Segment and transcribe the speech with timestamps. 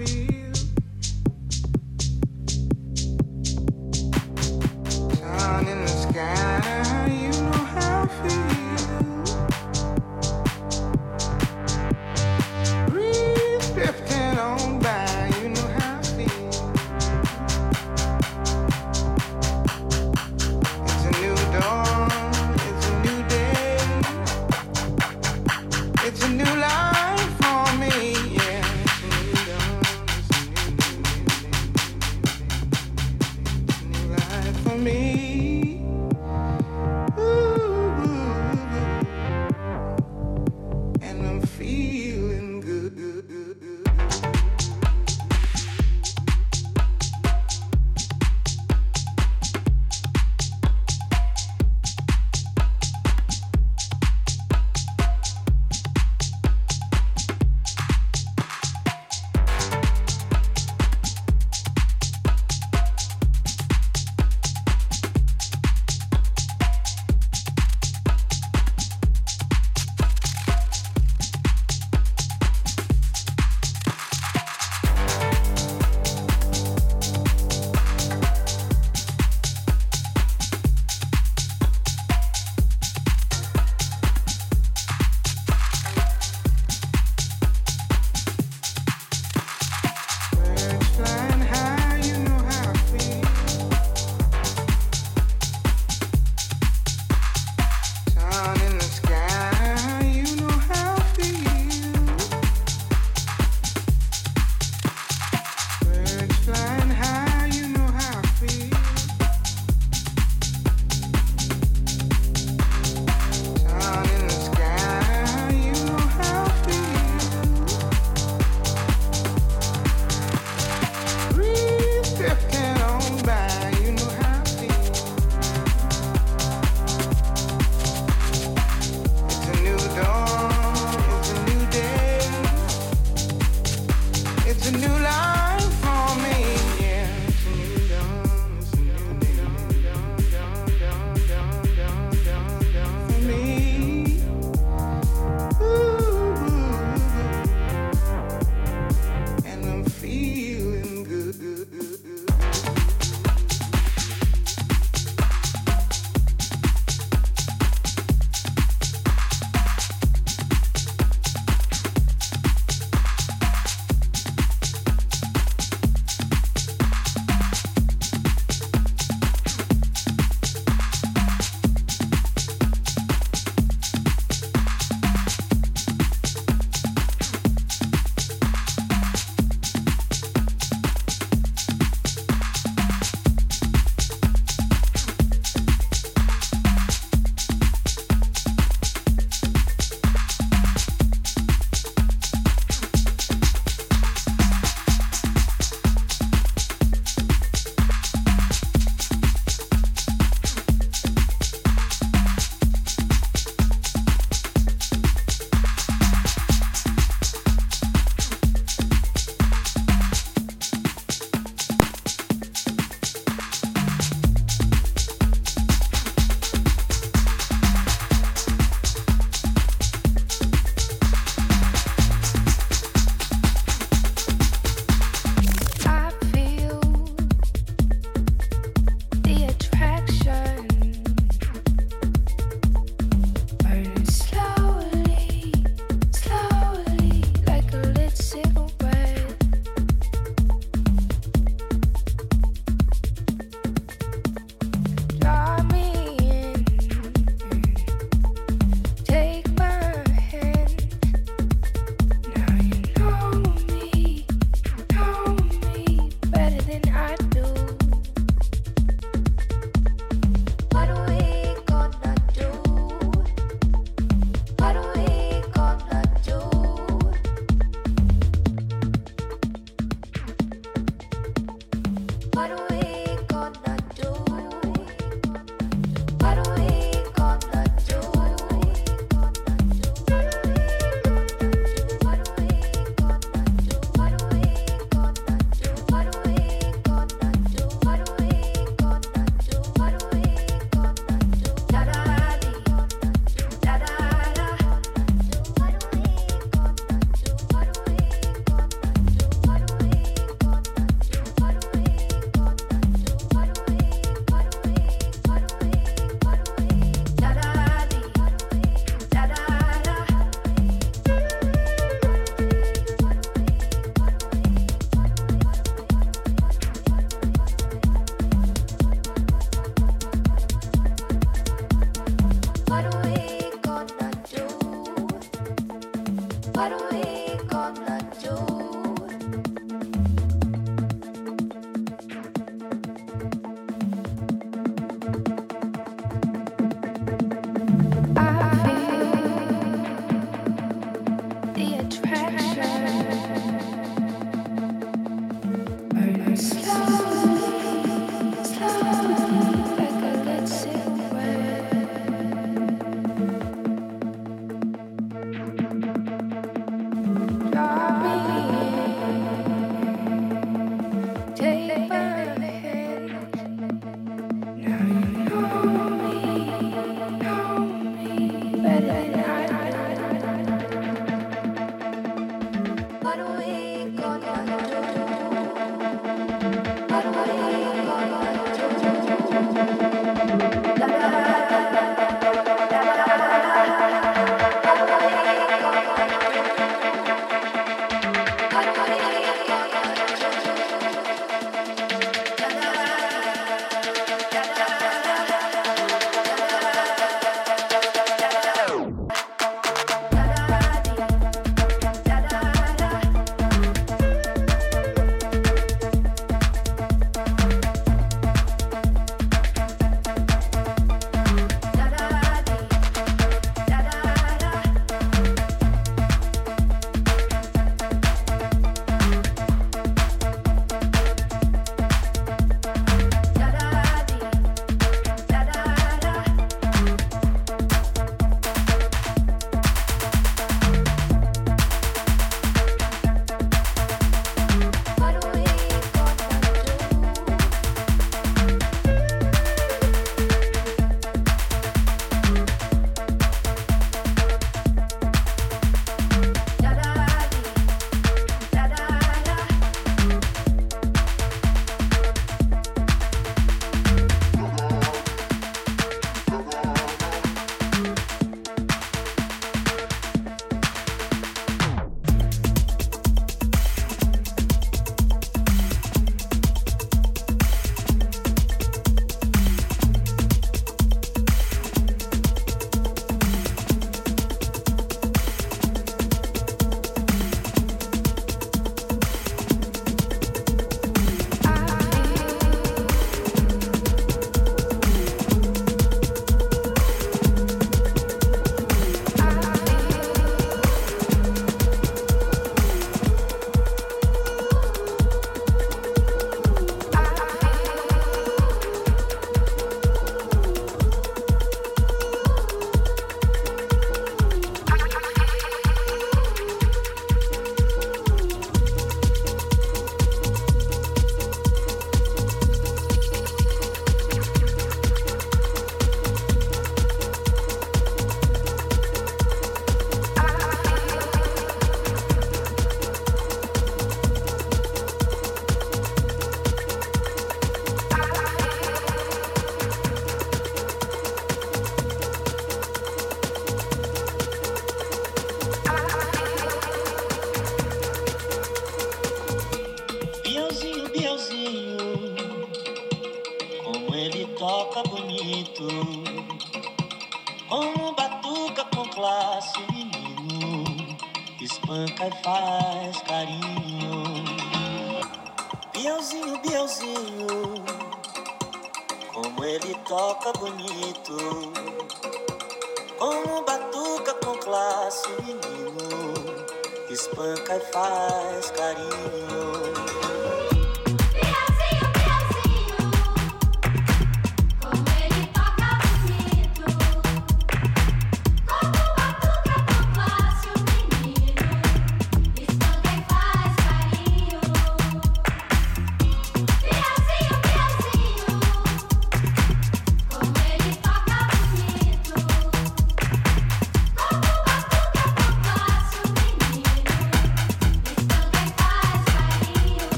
[0.00, 0.29] happy.